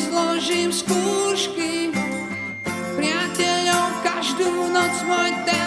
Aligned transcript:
nezložím 0.00 0.72
skúšky. 0.72 1.92
Priateľov 2.96 4.00
každú 4.00 4.72
noc 4.72 4.96
môj 5.04 5.28
telefon 5.44 5.59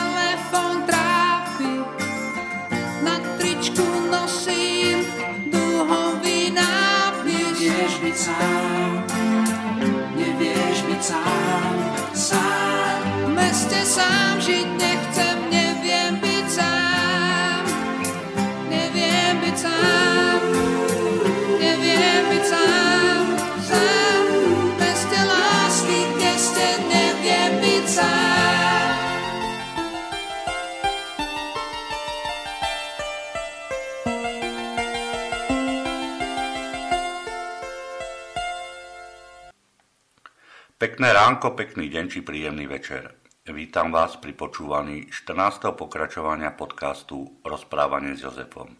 Pekné 40.94 41.10
ránko, 41.10 41.58
pekný 41.58 41.90
deň 41.90 42.06
či 42.06 42.22
príjemný 42.22 42.70
večer. 42.70 43.18
Vítam 43.50 43.90
vás 43.90 44.14
pri 44.22 44.30
počúvaní 44.38 45.10
14. 45.10 45.74
pokračovania 45.74 46.54
podcastu 46.54 47.42
Rozprávanie 47.42 48.14
s 48.14 48.22
Jozefom. 48.22 48.78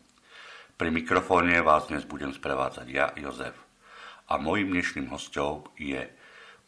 Pri 0.78 0.94
mikrofóne 0.94 1.58
vás 1.66 1.90
dnes 1.90 2.06
budem 2.06 2.30
sprevádzať 2.30 2.86
ja, 2.94 3.10
Jozef. 3.18 3.58
A 4.30 4.38
mojím 4.38 4.78
dnešným 4.78 5.10
hostom 5.10 5.66
je 5.74 6.06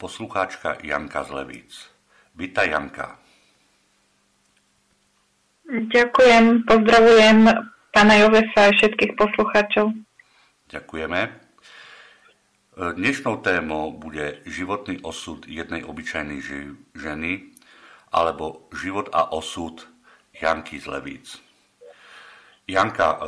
poslucháčka 0.01 0.81
Janka 0.81 1.21
z 1.21 1.37
Levíc. 1.37 1.93
Vítaj 2.33 2.65
Janka. 2.65 3.21
Ďakujem, 5.69 6.65
pozdravujem 6.65 7.37
pána 7.93 8.17
Jozefa 8.17 8.73
a 8.73 8.73
všetkých 8.73 9.13
poslucháčov. 9.13 9.93
Ďakujeme. 10.73 11.44
Dnešnou 12.75 13.39
témou 13.39 13.95
bude 13.95 14.43
životný 14.43 14.99
osud 14.99 15.47
jednej 15.47 15.87
obyčajnej 15.87 16.43
ženy 16.91 17.55
alebo 18.11 18.67
život 18.75 19.07
a 19.15 19.31
osud 19.31 19.87
Janky 20.35 20.83
z 20.83 20.91
Levíc. 20.91 21.39
Janka, 22.67 23.15
e, 23.15 23.19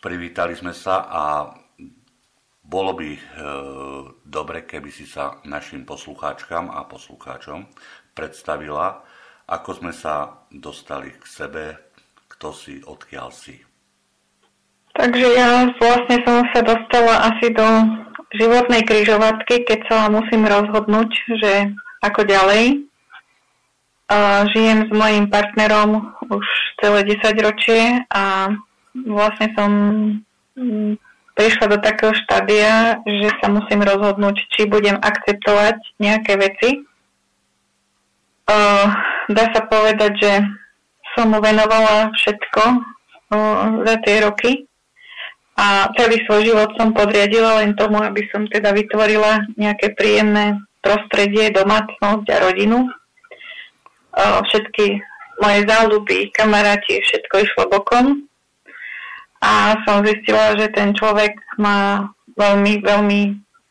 privítali 0.00 0.56
sme 0.56 0.72
sa 0.72 1.04
a 1.04 1.52
bolo 2.64 2.96
by 2.96 3.10
e, 3.12 3.20
dobre, 4.24 4.64
keby 4.64 4.88
si 4.88 5.04
sa 5.04 5.44
našim 5.44 5.84
poslucháčkam 5.84 6.72
a 6.72 6.88
poslucháčom 6.88 7.68
predstavila, 8.16 9.04
ako 9.52 9.84
sme 9.84 9.92
sa 9.92 10.48
dostali 10.48 11.12
k 11.12 11.24
sebe, 11.28 11.64
kto 12.24 12.56
si, 12.56 12.80
odkiaľ 12.80 13.28
si. 13.36 13.67
Takže 14.98 15.26
ja 15.30 15.70
vlastne 15.78 16.18
som 16.26 16.42
sa 16.50 16.60
dostala 16.66 17.30
asi 17.30 17.54
do 17.54 17.66
životnej 18.34 18.82
kryžovatky, 18.82 19.62
keď 19.62 19.86
sa 19.86 19.98
musím 20.10 20.42
rozhodnúť, 20.42 21.10
že 21.38 21.70
ako 22.02 22.26
ďalej. 22.26 22.82
Žijem 24.50 24.78
s 24.88 24.90
mojim 24.90 25.30
partnerom 25.30 26.02
už 26.26 26.46
celé 26.82 27.06
10 27.14 27.46
ročie 27.46 28.02
a 28.10 28.50
vlastne 29.06 29.54
som 29.54 29.70
mm, 30.58 30.98
prišla 31.38 31.66
do 31.70 31.78
takého 31.78 32.10
štádia, 32.18 32.98
že 33.06 33.30
sa 33.38 33.46
musím 33.54 33.86
rozhodnúť, 33.86 34.50
či 34.50 34.66
budem 34.66 34.98
akceptovať 34.98 35.78
nejaké 36.02 36.34
veci. 36.42 36.82
Dá 39.30 39.44
sa 39.54 39.62
povedať, 39.62 40.12
že 40.18 40.32
som 41.14 41.30
mu 41.30 41.38
venovala 41.38 42.10
všetko 42.18 42.62
za 43.86 43.94
tie 44.02 44.26
roky 44.26 44.68
a 45.58 45.90
celý 45.98 46.22
svoj 46.22 46.46
život 46.46 46.70
som 46.78 46.94
podriadila 46.94 47.58
len 47.58 47.74
tomu, 47.74 47.98
aby 47.98 48.22
som 48.30 48.46
teda 48.46 48.70
vytvorila 48.70 49.42
nejaké 49.58 49.98
príjemné 49.98 50.54
prostredie, 50.78 51.50
domácnosť 51.50 52.26
a 52.30 52.42
rodinu. 52.46 52.86
Všetky 54.18 55.02
moje 55.42 55.60
záľuby, 55.66 56.30
kamaráti, 56.30 57.02
všetko 57.02 57.34
išlo 57.42 57.62
bokom. 57.74 58.30
A 59.42 59.82
som 59.82 60.06
zistila, 60.06 60.54
že 60.54 60.70
ten 60.70 60.94
človek 60.94 61.34
ma 61.58 62.06
veľmi, 62.38 62.82
veľmi, 62.82 63.20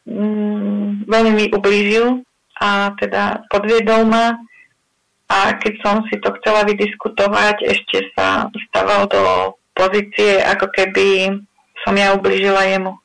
mm, 0.08 1.08
veľmi 1.08 1.31
mi 1.36 1.46
ublížil 1.52 2.24
a 2.59 2.92
teda 3.00 3.48
podviedol 3.48 4.08
ma 4.08 4.36
a 5.28 5.59
keď 5.59 5.74
som 5.84 5.96
si 6.08 6.16
to 6.24 6.31
chcela 6.40 6.64
vydiskutovať, 6.64 7.68
ešte 7.68 8.12
sa 8.16 8.48
stával 8.72 9.12
do 9.12 9.24
pozície, 9.75 10.40
ako 10.40 10.72
keby 10.72 11.36
som 11.88 11.96
ja 11.96 12.12
ubližila 12.12 12.68
jemu. 12.68 13.00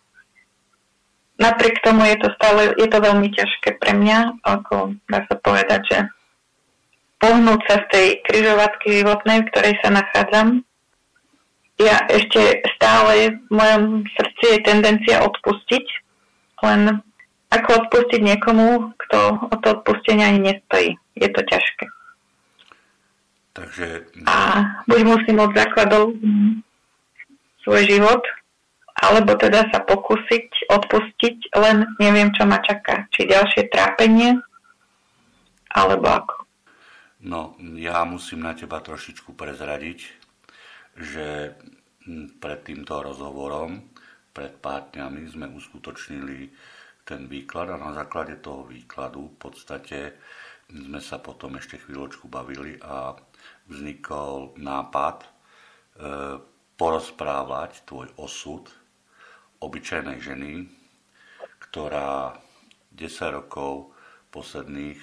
Napriek 1.38 1.78
tomu 1.86 2.02
je 2.02 2.18
to 2.18 2.34
stále, 2.34 2.74
je 2.74 2.88
to 2.90 2.98
veľmi 2.98 3.30
ťažké 3.30 3.78
pre 3.78 3.94
mňa, 3.94 4.42
ako 4.42 4.98
dá 5.06 5.22
sa 5.30 5.38
povedať, 5.38 5.80
že 5.86 5.98
pohnúť 7.22 7.62
sa 7.70 7.76
z 7.78 7.86
tej 7.94 8.06
kryžovatky 8.26 8.86
životnej, 8.98 9.46
v 9.46 9.48
ktorej 9.54 9.74
sa 9.86 9.94
nachádzam. 9.94 10.66
Ja 11.78 12.02
ešte 12.10 12.66
stále 12.74 13.38
v 13.46 13.54
mojom 13.54 14.02
srdci 14.18 14.44
je 14.50 14.66
tendencia 14.66 15.22
odpustiť, 15.22 15.86
len 16.66 16.98
ako 17.54 17.86
odpustiť 17.86 18.18
niekomu, 18.18 18.98
kto 19.06 19.18
o 19.46 19.56
to 19.62 19.78
odpustenie 19.78 20.26
ani 20.26 20.40
nestojí. 20.50 20.98
Je 21.14 21.28
to 21.30 21.40
ťažké. 21.46 21.86
Takže... 23.54 23.86
A 24.26 24.36
buď 24.90 25.00
musím 25.06 25.38
od 25.38 25.54
základov 25.54 26.18
svoj 27.62 27.82
život, 27.86 28.22
alebo 29.02 29.34
teda 29.34 29.66
sa 29.74 29.82
pokúsiť 29.82 30.70
odpustiť, 30.70 31.58
len 31.58 31.84
neviem, 31.98 32.30
čo 32.30 32.46
ma 32.46 32.62
čaká. 32.62 33.10
Či 33.10 33.26
ďalšie 33.26 33.66
trápenie, 33.68 34.38
alebo 35.74 36.06
ako. 36.06 36.36
No, 37.22 37.54
ja 37.78 38.02
musím 38.06 38.46
na 38.46 38.54
teba 38.54 38.78
trošičku 38.78 39.34
prezradiť, 39.34 40.00
že 40.98 41.58
pred 42.38 42.60
týmto 42.66 42.98
rozhovorom, 42.98 43.78
pred 44.34 44.58
pár 44.58 44.90
dňami 44.90 45.22
sme 45.30 45.46
uskutočnili 45.54 46.50
ten 47.06 47.26
výklad 47.26 47.74
a 47.74 47.78
na 47.78 47.94
základe 47.94 48.38
toho 48.38 48.66
výkladu 48.66 49.34
v 49.34 49.36
podstate 49.38 50.18
sme 50.66 51.02
sa 51.02 51.18
potom 51.18 51.58
ešte 51.58 51.78
chvíľočku 51.78 52.30
bavili 52.30 52.78
a 52.80 53.12
vznikol 53.68 54.56
nápad 54.56 55.16
e, 55.20 55.28
porozprávať 56.74 57.84
tvoj 57.84 58.08
osud 58.16 58.66
obyčajnej 59.62 60.18
ženy, 60.18 60.66
ktorá 61.62 62.34
10 62.90 63.38
rokov 63.38 63.94
posledných 64.34 64.98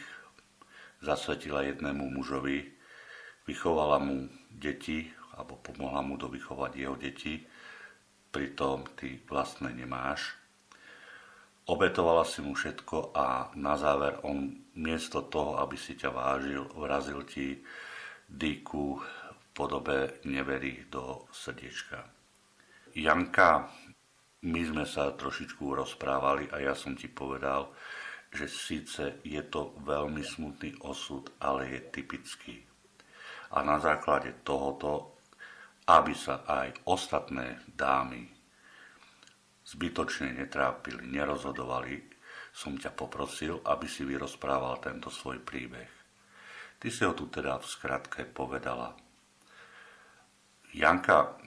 zasvetila 0.99 1.63
jednému 1.63 2.11
mužovi, 2.11 2.67
vychovala 3.47 3.97
mu 4.03 4.27
deti, 4.51 5.07
alebo 5.33 5.55
pomohla 5.63 6.03
mu 6.03 6.19
dovychovať 6.19 6.71
jeho 6.75 6.95
deti, 6.99 7.39
pritom 8.29 8.83
ty 8.99 9.23
vlastne 9.25 9.71
nemáš. 9.71 10.35
Obetovala 11.69 12.25
si 12.25 12.41
mu 12.43 12.57
všetko 12.57 13.13
a 13.13 13.53
na 13.55 13.77
záver 13.77 14.19
on 14.25 14.51
miesto 14.75 15.25
toho, 15.29 15.61
aby 15.61 15.77
si 15.77 15.95
ťa 15.95 16.09
vážil, 16.09 16.65
vrazil 16.75 17.23
ti 17.29 17.61
dýku 18.25 18.83
v 18.97 19.45
podobe 19.53 20.21
neverí 20.25 20.89
do 20.89 21.29
srdiečka. 21.29 22.05
Janka, 22.97 23.69
my 24.39 24.61
sme 24.63 24.85
sa 24.87 25.11
trošičku 25.11 25.75
rozprávali 25.75 26.47
a 26.55 26.63
ja 26.63 26.71
som 26.71 26.95
ti 26.95 27.11
povedal, 27.11 27.75
že 28.29 28.45
síce 28.47 29.19
je 29.25 29.41
to 29.49 29.75
veľmi 29.83 30.21
smutný 30.21 30.79
osud, 30.85 31.33
ale 31.41 31.67
je 31.75 31.79
typický. 31.91 32.55
A 33.57 33.65
na 33.65 33.81
základe 33.81 34.45
tohoto, 34.45 35.17
aby 35.89 36.13
sa 36.13 36.45
aj 36.45 36.85
ostatné 36.85 37.65
dámy 37.65 38.29
zbytočne 39.65 40.33
netrápili, 40.33 41.05
nerozhodovali, 41.09 42.01
som 42.53 42.77
ťa 42.77 42.93
poprosil, 42.93 43.61
aby 43.65 43.85
si 43.85 44.01
vyrozprával 44.05 44.81
tento 44.81 45.13
svoj 45.13 45.41
príbeh. 45.41 45.89
Ty 46.79 46.87
si 46.89 47.05
ho 47.05 47.13
tu 47.13 47.27
teda 47.29 47.59
v 47.59 47.65
skratke 47.65 48.23
povedala. 48.25 48.95
Janka, 50.73 51.37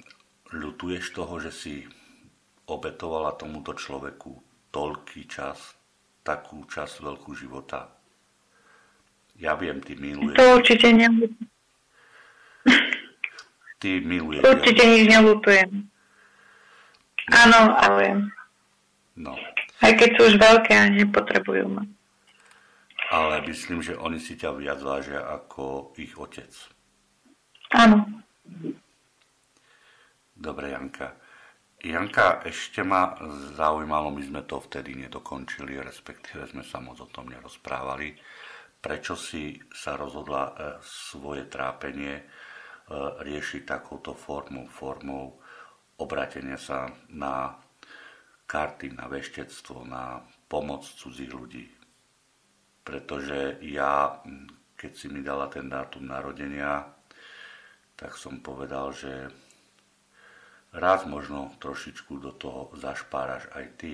ľutuješ 0.55 1.15
toho, 1.15 1.41
že 1.41 1.51
si 1.55 1.75
obetovala 2.73 3.35
tomuto 3.35 3.73
človeku 3.73 4.31
toľký 4.71 5.27
čas, 5.27 5.77
takú 6.23 6.65
časť 6.65 7.03
veľkú 7.03 7.33
života? 7.33 7.93
Ja 9.37 9.55
viem, 9.55 9.81
ty 9.81 9.93
miluješ. 9.95 10.37
To 10.37 10.57
určite 10.57 10.89
neľutujem. 10.93 11.49
Ty 13.79 13.91
miluješ. 13.99 14.43
Určite 14.47 14.83
nič 14.87 15.05
neľutujem. 15.09 15.71
Áno, 17.29 17.61
ale 17.75 18.31
No, 19.13 19.37
Aj 19.85 19.93
keď 19.93 20.09
sú 20.17 20.21
už 20.25 20.35
veľké 20.41 20.73
a 20.73 20.89
nepotrebujú 20.89 21.69
ma. 21.69 21.85
ale 23.13 23.45
myslím, 23.45 23.85
že 23.85 23.93
oni 23.93 24.17
si 24.17 24.41
ťa 24.41 24.57
viac 24.57 24.81
vážia 24.81 25.21
ako 25.21 25.93
ich 26.01 26.17
otec. 26.17 26.49
Áno. 27.77 28.09
Dobre, 30.33 30.73
Janka. 30.73 31.13
Janka, 31.83 32.47
ešte 32.47 32.87
ma 32.87 33.19
zaujímalo, 33.59 34.15
my 34.15 34.23
sme 34.23 34.47
to 34.47 34.63
vtedy 34.63 34.95
nedokončili, 34.95 35.83
respektíve 35.83 36.47
sme 36.47 36.63
sa 36.63 36.79
moc 36.79 37.03
o 37.03 37.11
tom 37.11 37.27
nerozprávali. 37.27 38.15
Prečo 38.79 39.19
si 39.19 39.59
sa 39.75 39.99
rozhodla 39.99 40.43
e, 40.47 40.53
svoje 40.87 41.51
trápenie 41.51 42.23
e, 42.23 42.25
riešiť 43.27 43.67
takouto 43.67 44.15
formou, 44.15 44.71
formou 44.71 45.43
obratenia 45.99 46.55
sa 46.55 46.87
na 47.11 47.59
karty, 48.47 48.95
na 48.95 49.11
veštectvo, 49.11 49.83
na 49.83 50.23
pomoc 50.47 50.87
cudzích 50.87 51.35
ľudí? 51.35 51.67
Pretože 52.87 53.59
ja, 53.67 54.23
keď 54.79 54.93
si 54.95 55.11
mi 55.11 55.19
dala 55.19 55.51
ten 55.51 55.67
dátum 55.67 56.07
narodenia, 56.07 56.87
tak 57.99 58.15
som 58.15 58.39
povedal, 58.39 58.95
že 58.95 59.35
raz 60.73 61.05
možno 61.05 61.53
trošičku 61.61 62.19
do 62.19 62.33
toho 62.33 62.73
zašpáraš 62.77 63.49
aj 63.53 63.67
ty, 63.77 63.91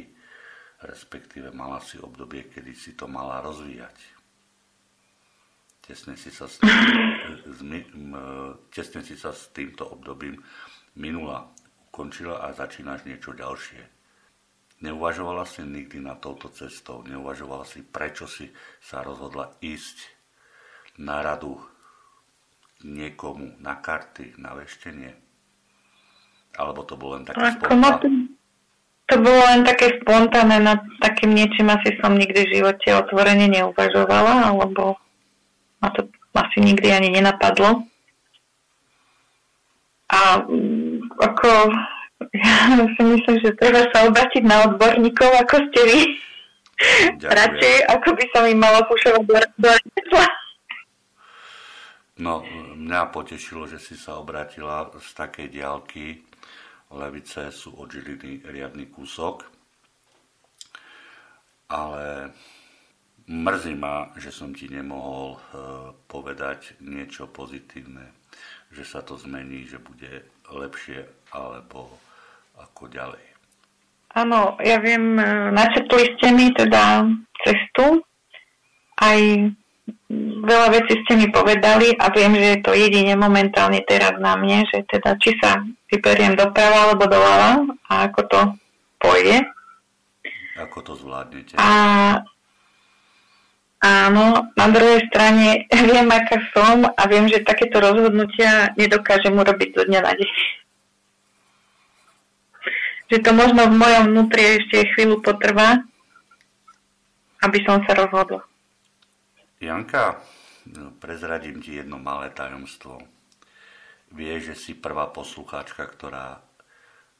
respektíve 0.83 1.51
mala 1.51 1.83
si 1.83 1.99
obdobie, 1.99 2.47
kedy 2.47 2.73
si 2.75 2.95
to 2.95 3.11
mala 3.11 3.43
rozvíjať. 3.43 3.99
Tesne 5.83 6.15
si 6.15 6.31
sa 6.31 6.47
s, 6.47 6.61
zmi- 7.59 7.91
m- 7.97 8.69
tesne 8.71 9.03
si 9.03 9.17
sa 9.19 9.33
s 9.35 9.51
týmto 9.51 9.89
obdobím 9.89 10.39
minula 10.95 11.51
ukončila 11.89 12.45
a 12.45 12.55
začínaš 12.55 13.09
niečo 13.09 13.35
ďalšie. 13.35 13.83
Neuvažovala 14.79 15.43
si 15.43 15.67
nikdy 15.67 15.99
na 15.99 16.15
touto 16.15 16.47
cestou, 16.55 17.03
neuvažovala 17.03 17.67
si, 17.67 17.83
prečo 17.83 18.31
si 18.31 18.47
sa 18.79 19.03
rozhodla 19.03 19.59
ísť 19.59 20.15
na 21.03 21.19
radu 21.19 21.59
niekomu, 22.87 23.59
na 23.59 23.83
karty, 23.83 24.39
na 24.39 24.55
veštenie. 24.55 25.28
Alebo 26.57 26.87
to 26.87 26.95
bolo 26.97 27.21
len 27.21 27.25
také 27.29 27.43
no, 27.75 27.91
to, 29.09 29.15
bolo 29.21 29.41
len 29.53 29.65
také 29.65 30.01
spontánne, 30.01 30.61
nad 30.61 30.81
takým 31.01 31.33
niečím 31.33 31.73
asi 31.73 31.97
som 32.01 32.13
nikdy 32.13 32.45
v 32.45 32.55
živote 32.61 32.89
otvorene 32.93 33.49
neuvažovala, 33.49 34.53
alebo 34.53 35.01
ma 35.81 35.89
to 35.97 36.09
asi 36.37 36.61
nikdy 36.61 36.93
ani 36.93 37.09
nenapadlo. 37.13 37.89
A 40.09 40.45
mm, 40.45 41.09
ako 41.21 41.49
ja 42.77 42.85
si 42.97 43.03
myslím, 43.03 43.37
že 43.41 43.57
treba 43.57 43.87
sa 43.93 44.09
obratiť 44.09 44.43
na 44.45 44.73
odborníkov, 44.73 45.31
ako 45.47 45.57
ste 45.71 45.81
vy. 45.85 46.01
Ďakujem. 47.19 47.35
Radšej, 47.35 47.75
ako 47.91 48.09
by 48.15 48.25
som 48.31 48.43
im 48.47 48.59
mala 48.63 48.81
pušovať 48.87 49.23
do, 49.27 49.39
do. 49.59 49.73
No, 52.19 52.43
mňa 52.75 53.15
potešilo, 53.15 53.67
že 53.71 53.79
si 53.83 53.95
sa 53.99 54.19
obrátila 54.19 54.91
z 54.95 55.11
takej 55.15 55.47
diálky. 55.55 56.23
Levice 56.91 57.53
sú 57.53 57.77
od 57.77 57.93
Žiliny 57.93 58.49
riadny 58.49 58.89
kúsok. 58.89 59.45
Ale 61.69 62.33
mrzí 63.29 63.77
ma, 63.77 64.09
že 64.17 64.33
som 64.33 64.57
ti 64.57 64.73
nemohol 64.73 65.37
e, 65.37 65.39
povedať 66.09 66.81
niečo 66.81 67.29
pozitívne. 67.29 68.09
Že 68.73 68.85
sa 68.89 69.01
to 69.05 69.21
zmení, 69.21 69.69
že 69.69 69.77
bude 69.77 70.25
lepšie 70.49 71.05
alebo 71.37 71.93
ako 72.57 72.89
ďalej. 72.89 73.25
Áno, 74.17 74.57
ja 74.65 74.81
viem, 74.81 75.21
e, 75.21 75.53
načetli 75.53 76.17
ste 76.17 76.33
mi 76.33 76.49
teda 76.57 77.05
cestu, 77.45 78.01
aj 79.05 79.53
veľa 80.45 80.69
vecí 80.73 80.97
ste 81.05 81.15
mi 81.17 81.29
povedali 81.29 81.93
a 81.97 82.09
viem, 82.13 82.33
že 82.37 82.47
je 82.57 82.59
to 82.65 82.73
jedine 82.73 83.15
momentálne 83.17 83.81
teraz 83.85 84.17
na 84.17 84.37
mne, 84.41 84.65
že 84.73 84.85
teda 84.89 85.17
či 85.21 85.37
sa 85.41 85.61
vyberiem 85.93 86.37
doprava 86.37 86.89
alebo 86.89 87.05
doľava 87.09 87.69
a 87.89 88.09
ako 88.09 88.21
to 88.29 88.41
pôjde. 89.01 89.45
Ako 90.59 90.79
to 90.83 90.93
zvládnete? 90.99 91.55
A 91.61 91.71
áno, 93.79 94.51
na 94.59 94.67
druhej 94.73 95.07
strane 95.13 95.69
viem, 95.89 96.09
aká 96.09 96.41
som 96.57 96.89
a 96.89 97.03
viem, 97.07 97.29
že 97.31 97.47
takéto 97.47 97.79
rozhodnutia 97.79 98.75
nedokážem 98.81 99.37
urobiť 99.37 99.69
zo 99.77 99.83
dňa 99.87 100.01
na 100.03 100.13
deň. 100.17 100.31
Že 103.09 103.19
to 103.25 103.31
možno 103.33 103.73
v 103.73 103.79
mojom 103.81 104.05
vnútri 104.13 104.61
ešte 104.61 104.85
chvíľu 104.93 105.25
potrvá, 105.25 105.81
aby 107.41 107.59
som 107.65 107.81
sa 107.89 107.97
rozhodla. 107.97 108.48
Janka, 109.59 110.23
no, 110.71 110.95
prezradím 111.03 111.59
ti 111.59 111.75
jedno 111.75 111.99
malé 111.99 112.31
tajomstvo. 112.31 113.03
Vieš, 114.15 114.55
že 114.55 114.55
si 114.55 114.73
prvá 114.79 115.11
poslucháčka, 115.11 115.83
ktorá 115.83 116.39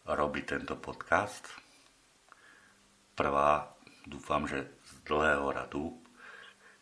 robí 0.07 0.47
tento 0.47 0.79
podcast? 0.79 1.51
Prvá, 3.19 3.75
dúfam, 4.07 4.47
že 4.47 4.71
z 4.87 4.93
dlhého 5.03 5.51
radu, 5.51 5.99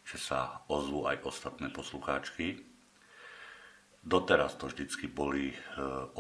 že 0.05 0.21
sa 0.21 0.61
ozvú 0.69 1.09
aj 1.09 1.25
ostatné 1.25 1.73
poslucháčky. 1.73 2.61
Doteraz 4.05 4.61
to 4.61 4.69
vždycky 4.69 5.09
boli 5.09 5.57
e, 5.57 5.59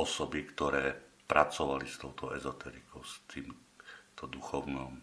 osoby, 0.00 0.48
ktoré 0.48 0.96
pracovali 1.28 1.84
s 1.84 2.00
touto 2.00 2.32
ezoterikou, 2.32 3.04
s 3.04 3.20
týmto 3.28 4.24
duchovnom. 4.32 4.96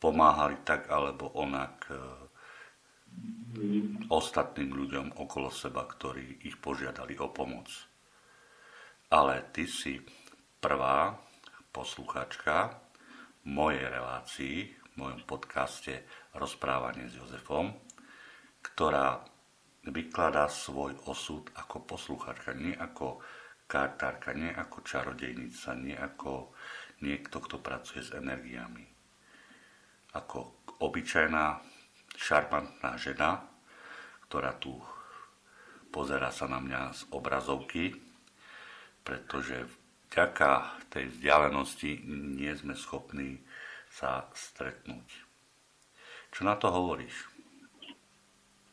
Pomáhali 0.00 0.56
tak 0.64 0.88
alebo 0.88 1.36
onak 1.36 1.84
e, 1.92 2.27
ostatným 4.08 4.72
ľuďom 4.72 5.06
okolo 5.20 5.52
seba, 5.52 5.84
ktorí 5.84 6.44
ich 6.44 6.56
požiadali 6.60 7.16
o 7.20 7.28
pomoc. 7.32 7.68
Ale 9.08 9.48
ty 9.52 9.64
si 9.64 10.00
prvá 10.60 11.16
posluchačka 11.72 12.76
mojej 13.48 13.88
relácii, 13.88 14.56
v 14.68 14.92
mojom 14.96 15.22
podcaste 15.24 16.04
Rozprávanie 16.36 17.08
s 17.08 17.16
Jozefom, 17.16 17.72
ktorá 18.60 19.24
vykladá 19.88 20.50
svoj 20.50 20.98
osud 21.08 21.48
ako 21.56 21.86
posluchačka, 21.88 22.52
nie 22.52 22.76
ako 22.76 23.22
kartárka, 23.64 24.36
nie 24.36 24.52
ako 24.52 24.84
čarodejnica, 24.84 25.68
nie 25.78 25.96
ako 25.96 26.52
niekto, 27.00 27.40
kto 27.40 27.56
pracuje 27.62 28.04
s 28.04 28.12
energiami. 28.12 28.84
Ako 30.16 30.66
obyčajná 30.82 31.62
šarmantná 32.16 32.96
žena, 33.00 33.47
ktorá 34.28 34.52
tu 34.60 34.76
pozera 35.88 36.28
sa 36.28 36.44
na 36.44 36.60
mňa 36.60 36.80
z 36.92 37.00
obrazovky, 37.16 37.96
pretože 39.00 39.64
vďaka 40.12 40.84
tej 40.92 41.08
vzdialenosti 41.16 42.04
nie 42.36 42.52
sme 42.52 42.76
schopní 42.76 43.40
sa 43.88 44.28
stretnúť. 44.36 45.08
Čo 46.28 46.44
na 46.44 46.60
to 46.60 46.68
hovoríš? 46.68 47.24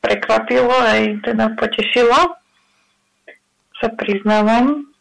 Prekvapilo 0.04 0.76
aj 0.76 1.24
teda 1.24 1.56
potešilo, 1.56 2.36
sa 3.80 3.88
priznávam. 3.96 4.92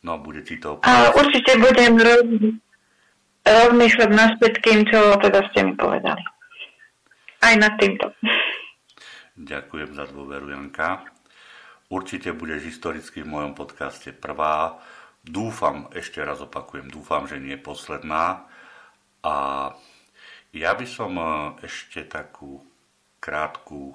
No, 0.00 0.16
bude 0.18 0.40
ti 0.40 0.56
to... 0.56 0.80
A 0.88 1.12
určite 1.12 1.60
budem 1.60 2.00
roz, 2.00 2.26
rozmýšľať 3.44 4.10
naspäť 4.10 4.52
tým, 4.64 4.88
čo 4.88 5.20
teda 5.20 5.44
ste 5.52 5.68
mi 5.68 5.74
povedali. 5.76 6.24
Aj 7.44 7.54
nad 7.60 7.76
týmto. 7.76 8.08
Ďakujem 9.38 9.94
za 9.94 10.10
dôveru, 10.10 10.50
Janka. 10.50 11.06
Určite 11.94 12.34
budeš 12.34 12.74
historicky 12.74 13.22
v 13.22 13.30
mojom 13.38 13.54
podcaste 13.54 14.10
prvá. 14.10 14.82
Dúfam, 15.22 15.86
ešte 15.94 16.18
raz 16.26 16.42
opakujem, 16.42 16.90
dúfam, 16.90 17.22
že 17.30 17.38
nie 17.38 17.54
posledná. 17.54 18.50
A 19.22 19.34
ja 20.50 20.74
by 20.74 20.86
som 20.90 21.14
e, 21.14 21.26
ešte 21.62 22.02
takú 22.10 22.66
krátku 23.22 23.94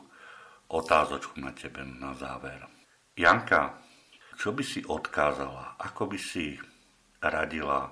otázočku 0.71 1.35
na 1.43 1.51
tebe 1.51 1.83
na 1.83 2.15
záver. 2.15 2.63
Janka, 3.19 3.83
čo 4.39 4.55
by 4.55 4.63
si 4.63 4.79
odkázala, 4.87 5.75
ako 5.75 6.07
by 6.07 6.19
si 6.23 6.55
radila 7.19 7.91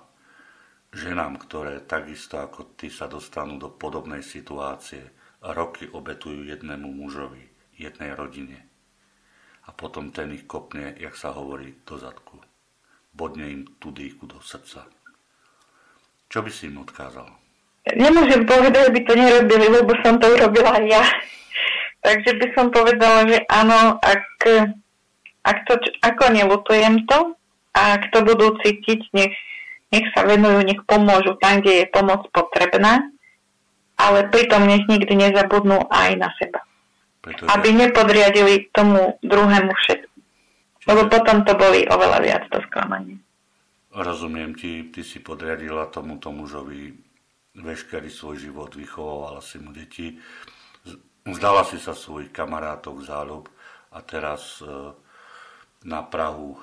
ženám, 0.95 1.35
ktoré 1.35 1.83
takisto 1.83 2.39
ako 2.39 2.79
ty 2.79 2.87
sa 2.87 3.11
dostanú 3.11 3.59
do 3.59 3.75
podobnej 3.75 4.23
situácie, 4.23 5.03
roky 5.41 5.89
obetujú 5.89 6.45
jednému 6.45 6.85
mužovi, 6.85 7.41
jednej 7.77 8.13
rodine. 8.13 8.61
A 9.65 9.73
potom 9.73 10.13
ten 10.13 10.31
ich 10.33 10.45
kopne, 10.45 10.93
jak 10.97 11.17
sa 11.17 11.33
hovorí, 11.33 11.77
do 11.85 11.97
zadku. 11.97 12.37
Bodne 13.11 13.49
im 13.49 13.61
tú 13.81 13.91
dýchu 13.91 14.29
do 14.29 14.39
srdca. 14.41 14.87
Čo 16.31 16.39
by 16.45 16.51
si 16.53 16.71
im 16.71 16.79
odkázal? 16.79 17.27
Nemôžem 17.97 18.45
povedať, 18.45 18.87
že 18.87 18.93
by 18.93 19.01
to 19.03 19.13
nerobili, 19.17 19.65
lebo 19.67 19.91
som 20.05 20.15
to 20.21 20.31
urobila 20.31 20.77
ja. 20.85 21.03
Takže 22.05 22.37
by 22.37 22.47
som 22.55 22.65
povedala, 22.71 23.27
že 23.29 23.37
áno, 23.49 23.99
ak, 24.01 24.25
ak 25.45 25.57
to, 25.67 25.73
ako 26.01 26.23
nelutujem 26.33 27.05
to, 27.05 27.35
a 27.71 27.99
ak 27.99 28.11
to 28.11 28.19
budú 28.25 28.57
cítiť, 28.61 28.99
nech 29.15 29.35
nech 29.91 30.07
sa 30.15 30.23
venujú, 30.23 30.63
nech 30.63 30.81
pomôžu 30.87 31.35
tam, 31.43 31.59
kde 31.59 31.83
je 31.83 31.85
pomoc 31.91 32.23
potrebná, 32.31 33.11
ale 34.01 34.27
pritom 34.33 34.65
nech 34.65 34.89
nikdy 34.89 35.13
nezabudnú 35.13 35.85
aj 35.93 36.09
na 36.17 36.29
seba. 36.41 36.65
Pretože... 37.21 37.49
Aby 37.53 37.69
nepodriadili 37.77 38.73
tomu 38.73 39.21
druhému 39.21 39.69
všetko. 39.69 40.15
Lebo 40.89 41.01
potom 41.13 41.45
to 41.45 41.53
boli 41.53 41.85
oveľa 41.85 42.19
viac 42.25 42.43
to 42.49 42.57
sklamanie. 42.65 43.21
Rozumiem 43.93 44.57
ti, 44.57 44.89
ty 44.89 45.05
si 45.05 45.21
podriadila 45.21 45.91
tomuto 45.93 46.33
mužovi 46.33 46.95
veškerý 47.59 48.07
svoj 48.07 48.39
život, 48.39 48.71
vychovala 48.73 49.43
si 49.43 49.59
mu 49.59 49.75
deti, 49.75 50.15
vzdala 51.27 51.67
si 51.67 51.77
sa 51.77 51.91
svojich 51.91 52.31
kamarátov, 52.31 53.03
záľub 53.03 53.51
a 53.91 53.99
teraz 54.01 54.63
e, 54.63 54.95
na 55.83 56.01
Prahu 56.07 56.55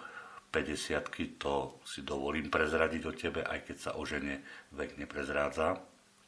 50 0.49 1.37
to 1.37 1.77
si 1.85 2.01
dovolím 2.01 2.49
prezradiť 2.49 3.03
o 3.05 3.13
tebe, 3.13 3.45
aj 3.45 3.69
keď 3.69 3.77
sa 3.77 3.91
o 4.01 4.03
žene 4.09 4.41
vek 4.73 4.97
neprezrádza. 4.97 5.77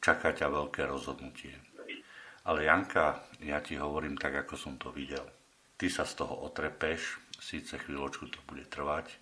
Čaká 0.01 0.33
ťa 0.33 0.49
veľké 0.49 0.89
rozhodnutie. 0.89 1.53
Ale 2.49 2.65
Janka, 2.65 3.21
ja 3.45 3.61
ti 3.61 3.77
hovorím 3.77 4.17
tak, 4.17 4.33
ako 4.33 4.57
som 4.57 4.73
to 4.81 4.89
videl. 4.89 5.21
Ty 5.77 5.87
sa 5.93 6.09
z 6.09 6.25
toho 6.25 6.41
otrepeš, 6.41 7.21
síce 7.37 7.77
chvíľočku 7.77 8.33
to 8.33 8.41
bude 8.49 8.65
trvať 8.69 9.13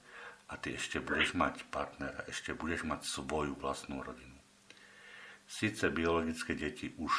a 0.50 0.56
ty 0.56 0.76
ešte 0.76 1.04
budeš 1.04 1.36
mať 1.36 1.68
partnera, 1.68 2.24
ešte 2.32 2.56
budeš 2.56 2.88
mať 2.88 3.04
svoju 3.04 3.60
vlastnú 3.60 4.00
rodinu. 4.00 4.40
Síce 5.46 5.92
biologické 5.92 6.56
deti 6.56 6.96
už 6.96 7.12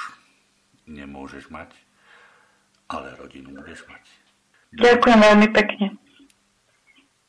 nemôžeš 0.89 1.53
mať, 1.53 1.71
ale 2.89 3.13
rodinu 3.21 3.55
budeš 3.55 3.85
mať. 3.87 4.05
Ďakujem 4.73 5.21
veľmi 5.21 5.49
pekne. 5.53 5.87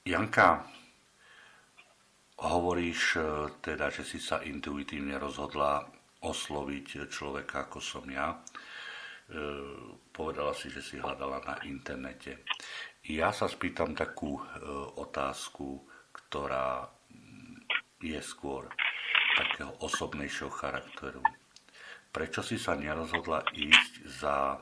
Janka, 0.07 0.65
hovoríš 2.41 3.17
e, 3.17 3.21
teda, 3.61 3.93
že 3.93 4.01
si 4.01 4.17
sa 4.17 4.41
intuitívne 4.41 5.17
rozhodla 5.21 5.85
osloviť 6.21 7.09
človeka 7.09 7.65
ako 7.67 7.79
som 7.81 8.05
ja. 8.05 8.33
E, 8.33 8.37
povedala 10.13 10.53
si, 10.53 10.69
že 10.69 10.81
si 10.85 11.01
hľadala 11.01 11.41
na 11.41 11.55
internete. 11.65 12.45
Ja 13.09 13.33
sa 13.33 13.49
spýtam 13.49 13.97
takú 13.97 14.37
e, 14.37 14.43
otázku, 15.01 15.81
ktorá 16.13 16.85
je 18.01 18.21
skôr 18.21 18.69
takého 19.37 19.73
osobnejšieho 19.81 20.51
charakteru. 20.53 21.23
Prečo 22.11 22.43
si 22.43 22.59
sa 22.59 22.75
nerozhodla 22.75 23.47
ísť 23.55 23.93
za 24.05 24.59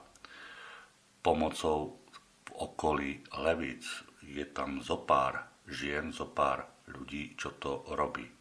pomocou 1.19 1.99
v 2.45 2.49
okolí 2.55 3.11
Levic, 3.41 3.83
je 4.21 4.45
tam 4.53 4.79
zo 4.85 5.01
pár 5.03 5.49
žien, 5.65 6.13
zo 6.13 6.29
pár 6.29 6.69
ľudí, 6.87 7.33
čo 7.33 7.57
to 7.57 7.83
robí? 7.97 8.38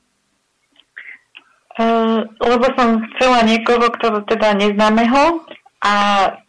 Uh, 1.78 2.26
lebo 2.42 2.66
som 2.74 2.98
chcela 3.14 3.46
niekoho, 3.46 3.86
kto 3.94 4.26
teda 4.26 4.58
neznámeho 4.58 5.46
a 5.78 5.94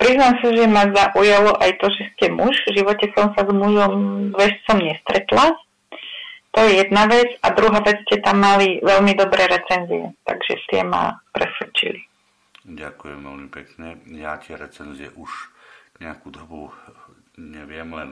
priznám 0.01 0.41
sa, 0.41 0.48
že 0.50 0.65
ma 0.65 0.89
zaujalo 0.89 1.53
aj 1.62 1.71
to, 1.77 1.88
že 1.93 2.03
ste 2.17 2.25
muž. 2.33 2.57
V 2.65 2.81
živote 2.81 3.13
som 3.13 3.29
sa 3.38 3.45
s 3.45 3.51
mužom 3.53 3.93
som 4.65 4.77
nestretla. 4.81 5.53
To 6.57 6.65
je 6.65 6.81
jedna 6.81 7.05
vec. 7.05 7.29
A 7.45 7.53
druhá 7.53 7.77
vec, 7.86 8.01
ste 8.09 8.25
tam 8.25 8.41
mali 8.41 8.81
veľmi 8.81 9.13
dobré 9.13 9.45
recenzie. 9.45 10.17
Takže 10.25 10.53
ste 10.65 10.81
ma 10.81 11.13
presvedčili. 11.29 12.01
Ďakujem 12.65 13.21
veľmi 13.21 13.48
pekne. 13.53 14.01
Ja 14.17 14.41
tie 14.41 14.57
recenzie 14.57 15.13
už 15.13 15.29
nejakú 16.01 16.33
dobu 16.33 16.74
neviem, 17.39 17.88
len 17.95 18.09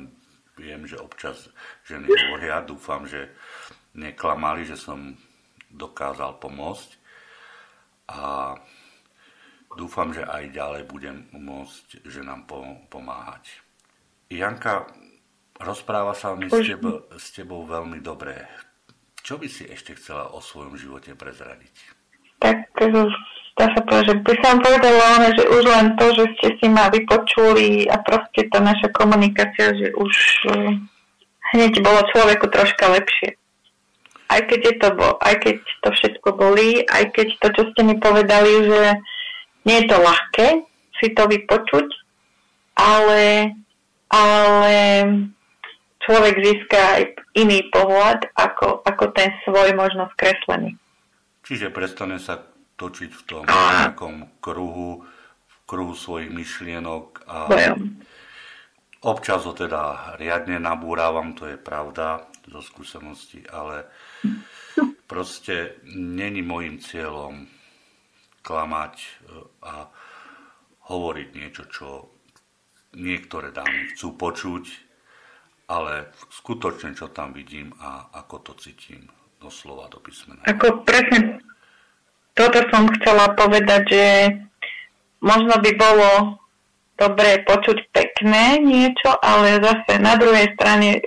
viem, 0.56 0.88
že 0.88 0.98
občas 0.98 1.52
ženy 1.86 2.08
hovoria, 2.08 2.64
dúfam, 2.64 3.04
že 3.04 3.30
neklamali, 3.98 4.64
že 4.64 4.80
som 4.80 5.18
dokázal 5.68 6.40
pomôcť 6.40 6.97
a 8.08 8.56
dúfam, 9.76 10.10
že 10.16 10.24
aj 10.24 10.56
ďalej 10.56 10.84
budem 10.88 11.18
môcť 11.36 12.08
ženám 12.08 12.48
pomáhať. 12.88 13.62
Janka, 14.28 14.88
rozpráva 15.60 16.16
sa 16.16 16.36
mi 16.36 16.52
s 16.52 16.60
tebou, 16.60 17.08
s 17.16 17.32
tebou 17.32 17.62
veľmi 17.64 18.00
dobré. 18.04 18.48
Čo 19.24 19.40
by 19.40 19.48
si 19.52 19.68
ešte 19.68 19.96
chcela 19.96 20.32
o 20.32 20.40
svojom 20.40 20.80
živote 20.80 21.12
prezradiť? 21.16 21.76
Tak 22.40 22.58
dá 23.58 23.66
sa 23.74 23.82
povedať, 23.82 24.14
že 24.14 24.16
by 24.22 24.34
som 24.46 24.56
povedala, 24.62 25.34
že 25.34 25.44
už 25.50 25.64
len 25.66 25.88
to, 25.98 26.06
že 26.14 26.26
ste 26.38 26.48
si 26.62 26.68
ma 26.70 26.88
vypočuli 26.94 27.90
a 27.90 27.98
proste 28.06 28.46
tá 28.54 28.62
naša 28.62 28.94
komunikácia, 28.94 29.74
že 29.74 29.90
už 29.98 30.14
eh, 30.54 30.78
hneď 31.58 31.74
bolo 31.82 32.06
človeku 32.14 32.46
troška 32.54 32.86
lepšie. 32.94 33.37
Aj 34.28 34.42
keď, 34.44 34.60
je 34.60 34.76
to, 34.84 34.90
aj 35.24 35.36
keď 35.40 35.58
to 35.84 35.90
všetko 35.96 36.30
bolí, 36.36 36.84
aj 36.84 37.16
keď 37.16 37.28
to, 37.40 37.48
čo 37.56 37.64
ste 37.72 37.82
mi 37.88 37.96
povedali, 37.96 38.68
že 38.68 38.82
nie 39.64 39.84
je 39.84 39.88
to 39.88 39.98
ľahké 40.04 40.48
si 40.98 41.14
to 41.14 41.30
vypočuť, 41.30 41.88
ale, 42.78 43.54
ale 44.10 44.78
človek 46.02 46.36
získa 46.42 46.80
aj 46.98 47.02
iný 47.38 47.70
pohľad 47.70 48.34
ako, 48.34 48.82
ako 48.82 49.06
ten 49.14 49.30
svoj 49.46 49.78
možno 49.78 50.10
skreslený. 50.18 50.74
Čiže 51.46 51.72
prestane 51.72 52.20
sa 52.20 52.42
točiť 52.78 53.12
v 53.14 53.24
tom 53.26 53.44
nejakom 53.48 54.42
kruhu, 54.44 55.06
v 55.48 55.56
kruhu 55.70 55.94
svojich 55.96 56.30
myšlienok 56.34 57.24
a 57.30 57.38
občas 59.06 59.46
ho 59.46 59.54
teda 59.54 60.16
riadne 60.18 60.58
nabúrávam, 60.60 61.34
to 61.38 61.48
je 61.48 61.58
pravda 61.58 62.28
zo 62.48 62.62
skúsenosti, 62.64 63.44
ale 63.52 63.88
proste 65.12 65.84
není 65.88 66.42
môjim 66.42 66.80
cieľom 66.80 67.48
klamať 68.44 68.96
e, 68.96 69.08
a 69.68 69.92
hovoriť 70.88 71.28
niečo, 71.36 71.64
čo 71.68 71.88
niektoré 72.96 73.52
dámy 73.52 73.92
chcú 73.94 74.16
počuť, 74.16 74.66
ale 75.68 76.16
skutočne, 76.32 76.96
čo 76.96 77.12
tam 77.12 77.36
vidím 77.36 77.76
a 77.84 78.08
ako 78.24 78.40
to 78.40 78.54
cítim 78.56 79.12
doslova 79.44 79.92
do 79.92 80.00
písmena. 80.00 80.48
Ako 80.48 80.88
presne 80.88 81.44
toto 82.32 82.64
som 82.72 82.88
chcela 83.00 83.36
povedať, 83.36 83.82
že 83.92 84.06
možno 85.20 85.60
by 85.60 85.72
bolo 85.76 86.40
dobre 86.98 87.46
počuť 87.46 87.94
pekné 87.94 88.58
niečo, 88.60 89.14
ale 89.22 89.62
zase 89.62 90.02
na 90.02 90.18
druhej 90.18 90.50
strane 90.58 90.98
e, 90.98 91.02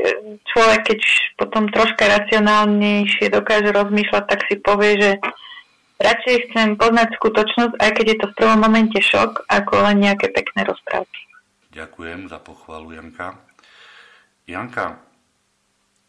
človek, 0.47 0.95
keď 0.95 1.01
potom 1.37 1.67
troška 1.69 2.07
racionálnejšie 2.07 3.29
dokáže 3.29 3.75
rozmýšľať, 3.75 4.25
tak 4.31 4.41
si 4.47 4.57
povie, 4.63 4.97
že 4.97 5.11
radšej 5.99 6.37
chcem 6.51 6.79
poznať 6.79 7.09
skutočnosť, 7.19 7.75
aj 7.77 7.91
keď 7.93 8.07
je 8.07 8.17
to 8.23 8.27
v 8.31 8.37
prvom 8.39 8.59
momente 8.63 8.99
šok, 9.03 9.51
ako 9.51 9.73
len 9.91 10.07
nejaké 10.07 10.31
pekné 10.31 10.65
rozprávky. 10.65 11.21
Ďakujem 11.75 12.31
za 12.31 12.39
pochvalu, 12.39 12.99
Janka. 12.99 13.39
Janka, 14.47 14.99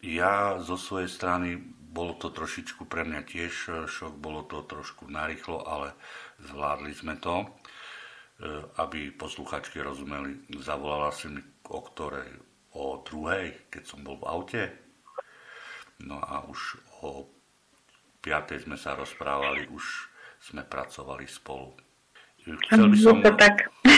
ja 0.02 0.58
zo 0.58 0.78
svojej 0.78 1.10
strany 1.10 1.62
bolo 1.92 2.16
to 2.16 2.32
trošičku 2.32 2.88
pre 2.88 3.04
mňa 3.04 3.22
tiež 3.28 3.54
e, 3.68 3.72
šok, 3.86 4.14
bolo 4.18 4.48
to 4.48 4.64
trošku 4.64 5.12
narýchlo, 5.12 5.62
ale 5.68 5.94
zvládli 6.40 6.96
sme 6.96 7.20
to. 7.20 7.46
E, 8.42 8.66
aby 8.82 9.14
posluchačky 9.14 9.78
rozumeli, 9.86 10.50
zavolala 10.66 11.14
si 11.14 11.30
mi 11.30 11.42
o 11.70 11.78
ktorej? 11.78 12.42
O 12.74 13.06
druhej, 13.06 13.70
keď 13.70 13.84
som 13.86 14.02
bol 14.02 14.18
v 14.18 14.26
aute. 14.26 14.64
No 16.02 16.18
a 16.18 16.42
už 16.50 16.82
o 17.06 17.30
piatej 18.26 18.66
sme 18.66 18.82
sa 18.82 18.98
rozprávali, 18.98 19.70
už 19.70 20.10
sme 20.42 20.66
pracovali 20.66 21.30
spolu. 21.30 21.78
Chcel 22.42 22.90
by 22.90 22.98
som, 22.98 23.22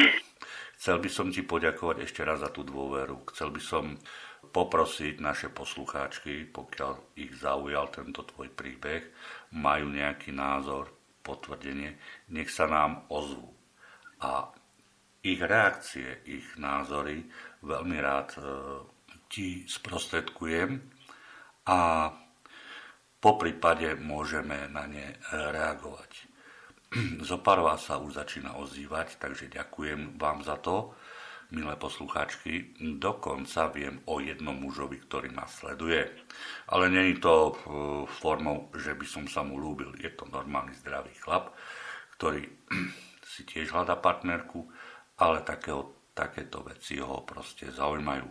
chcel 0.76 0.98
by 1.00 1.08
som 1.08 1.32
ti 1.32 1.40
poďakovať 1.48 2.04
ešte 2.04 2.28
raz 2.28 2.44
za 2.44 2.52
tú 2.52 2.68
dôveru. 2.68 3.24
Chcel 3.32 3.48
by 3.48 3.62
som 3.64 3.96
poprosiť 4.52 5.24
naše 5.24 5.48
poslucháčky, 5.56 6.52
pokiaľ 6.52 7.16
ich 7.16 7.32
zaujal 7.40 7.88
tento 7.96 8.28
tvoj 8.28 8.52
príbeh, 8.52 9.08
majú 9.56 9.88
nejaký 9.88 10.36
názor, 10.36 10.92
potvrdenie, 11.24 11.96
nech 12.36 12.52
sa 12.52 12.68
nám 12.68 13.08
ozvú. 13.08 13.53
A 14.24 14.48
ich 15.24 15.40
reakcie, 15.40 16.24
ich 16.28 16.48
názory 16.56 17.28
veľmi 17.64 17.98
rád 18.00 18.30
e, 18.36 18.42
ti 19.28 19.68
sprostredkujem 19.68 20.80
a 21.68 22.12
po 23.24 23.40
prípade 23.40 23.96
môžeme 23.96 24.68
na 24.68 24.84
ne 24.88 25.16
reagovať. 25.32 26.12
Zopár 27.30 27.64
sa 27.80 28.00
už 28.00 28.20
začína 28.20 28.60
ozývať, 28.60 29.16
takže 29.20 29.48
ďakujem 29.48 30.20
vám 30.20 30.44
za 30.44 30.60
to 30.60 30.92
milé 31.54 31.78
poslucháčky, 31.78 32.74
dokonca 32.98 33.70
viem 33.70 34.02
o 34.10 34.18
jednom 34.18 34.58
mužovi, 34.58 34.98
ktorý 35.06 35.30
ma 35.30 35.46
sleduje. 35.46 36.02
Ale 36.74 36.90
je 36.90 37.22
to 37.22 37.36
e, 37.36 37.54
formou, 38.10 38.74
že 38.74 38.98
by 38.98 39.06
som 39.06 39.26
sa 39.30 39.46
mu 39.46 39.62
lúbil. 39.62 39.94
Je 40.02 40.10
to 40.18 40.26
normálny 40.34 40.74
zdravý 40.82 41.14
chlap, 41.22 41.54
ktorý 42.18 42.50
si 43.34 43.50
tiež 43.50 43.74
hľada 43.74 43.98
partnerku, 43.98 44.70
ale 45.18 45.42
takého, 45.42 46.14
takéto 46.14 46.62
veci 46.62 47.02
ho 47.02 47.26
proste 47.26 47.74
zaujímajú. 47.74 48.30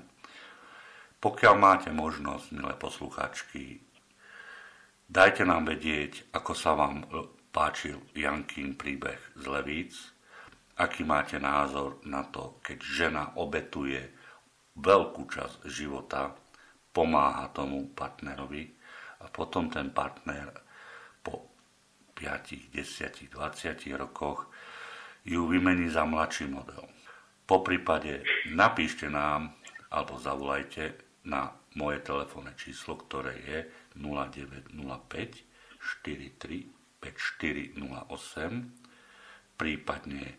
Pokiaľ 1.18 1.54
máte 1.59 1.90
možnosť, 1.90 2.47
milé 2.54 2.75
poslucháčky, 2.78 3.82
Dajte 5.12 5.44
nám 5.44 5.68
vedieť, 5.68 6.32
ako 6.32 6.56
sa 6.56 6.73
vám 6.73 7.04
páčil 7.52 8.00
Jankin 8.16 8.80
príbeh 8.80 9.21
z 9.37 9.44
Levíc, 9.44 9.92
aký 10.80 11.04
máte 11.04 11.37
názor 11.37 12.00
na 12.09 12.25
to, 12.32 12.56
keď 12.64 12.78
žena 12.80 13.25
obetuje 13.37 14.09
veľkú 14.73 15.28
časť 15.28 15.68
života, 15.68 16.32
pomáha 16.97 17.52
tomu 17.52 17.92
partnerovi 17.92 18.73
a 19.21 19.28
potom 19.28 19.68
ten 19.68 19.92
partner 19.92 20.49
po 21.21 21.44
5, 22.16 22.73
10, 22.73 23.28
20 23.28 24.00
rokoch 24.00 24.49
ju 25.24 25.46
vymení 25.46 25.90
za 25.90 26.04
mladší 26.04 26.46
model. 26.50 26.88
Po 27.46 27.62
prípade 27.62 28.22
napíšte 28.50 29.10
nám 29.10 29.54
alebo 29.92 30.16
zavolajte 30.16 30.96
na 31.28 31.52
moje 31.76 32.00
telefónne 32.00 32.56
číslo, 32.56 32.96
ktoré 32.96 33.36
je 33.44 33.68
0905 34.00 35.44
43 35.78 36.82
5408, 37.02 39.58
prípadne 39.58 40.38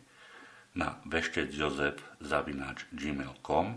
na 0.79 0.95
veštecjozef.gmail.com 1.05 3.67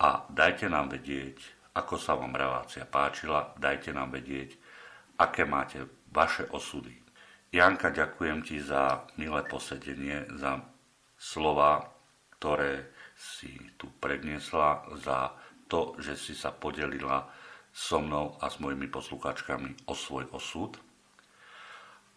a 0.00 0.24
dajte 0.28 0.68
nám 0.68 0.88
vedieť, 0.92 1.40
ako 1.72 1.96
sa 1.96 2.20
vám 2.20 2.36
relácia 2.36 2.84
páčila, 2.84 3.56
dajte 3.56 3.96
nám 3.96 4.12
vedieť, 4.12 4.60
aké 5.16 5.48
máte 5.48 5.88
vaše 6.12 6.44
osudy. 6.52 7.00
Janka, 7.50 7.90
ďakujem 7.90 8.46
ti 8.46 8.62
za 8.62 9.10
milé 9.18 9.42
posedenie, 9.42 10.30
za 10.38 10.62
slova, 11.18 11.82
ktoré 12.38 12.94
si 13.18 13.58
tu 13.74 13.90
predniesla, 13.98 14.86
za 15.02 15.34
to, 15.66 15.98
že 15.98 16.14
si 16.14 16.38
sa 16.38 16.54
podelila 16.54 17.26
so 17.74 17.98
mnou 17.98 18.38
a 18.38 18.46
s 18.46 18.62
mojimi 18.62 18.86
poslucháčkami 18.86 19.90
o 19.90 19.94
svoj 19.98 20.30
osud 20.30 20.78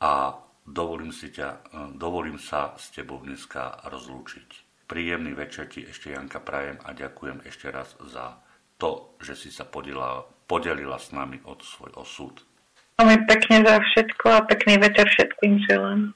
a 0.05 0.37
dovolím, 0.69 1.09
si 1.09 1.33
ťa, 1.33 1.49
e, 1.49 1.59
dovolím 1.97 2.37
sa 2.37 2.77
s 2.77 2.93
tebou 2.93 3.17
dneska 3.25 3.89
rozlúčiť. 3.89 4.85
Príjemný 4.85 5.33
večer 5.33 5.65
ti 5.65 5.81
ešte 5.81 6.13
Janka 6.13 6.45
prajem 6.45 6.77
a 6.85 6.93
ďakujem 6.93 7.41
ešte 7.49 7.73
raz 7.73 7.97
za 8.05 8.37
to, 8.77 9.17
že 9.17 9.33
si 9.33 9.49
sa 9.49 9.65
podelila, 9.65 10.29
podelila 10.45 11.01
s 11.01 11.09
nami 11.09 11.41
od 11.49 11.65
svoj 11.65 11.89
osud. 11.97 12.52
Veľmi 13.03 13.27
pekne 13.27 13.67
za 13.67 13.83
všetko 13.83 14.25
a 14.31 14.47
pekný 14.47 14.79
večer 14.79 15.03
všetkým 15.03 15.59
želám. 15.67 16.15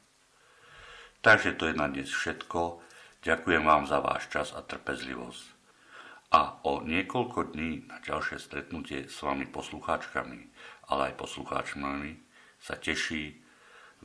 Takže 1.20 1.60
to 1.60 1.68
je 1.68 1.76
na 1.76 1.92
dnes 1.92 2.08
všetko. 2.08 2.80
Ďakujem 3.28 3.68
vám 3.68 3.92
za 3.92 4.00
váš 4.00 4.32
čas 4.32 4.56
a 4.56 4.64
trpezlivosť. 4.64 5.52
A 6.32 6.64
o 6.64 6.80
niekoľko 6.80 7.52
dní 7.52 7.92
na 7.92 8.00
ďalšie 8.00 8.40
stretnutie 8.40 9.12
s 9.12 9.20
vami 9.20 9.44
poslucháčkami, 9.52 10.40
ale 10.88 11.12
aj 11.12 11.20
poslucháčmi 11.20 12.24
sa 12.56 12.80
teší 12.80 13.36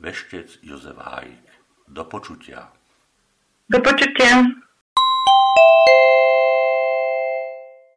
veštec 0.03 0.59
Jozef 0.67 0.99
Hájik. 0.99 1.47
Do 1.87 2.03
počutia. 2.03 2.67
Do 3.71 3.79
počutia. 3.79 4.52